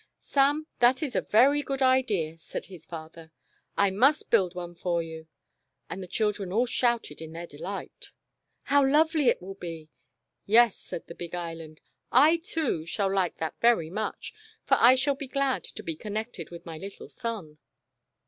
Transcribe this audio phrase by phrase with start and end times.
[0.19, 3.31] "Sam, that is a very good idea," said his father,"
[3.85, 5.27] I must build one for you,"
[5.91, 8.09] and the chil dren all shouted in their delight."
[8.71, 9.91] How lovely it will be."
[10.47, 14.33] "Yes," said the big Island, "I, too, shall like that very much,
[14.63, 17.59] for I shall be glad to be connected with my little son."